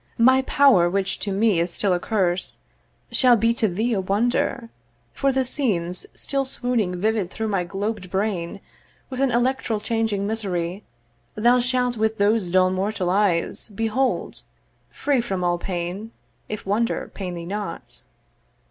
[0.17, 2.57] 'My power, which to me is still a curse,
[3.11, 4.71] 'Shall be to thee a wonder;
[5.13, 8.61] for the scenes 'Still swooning vivid through my globed brain
[9.11, 10.83] 'With an electral changing misery
[11.35, 14.41] 'Thou shalt with those dull mortal eyes behold,
[14.89, 16.13] 'Free from all pain,
[16.49, 18.01] if wonder pain thee not.'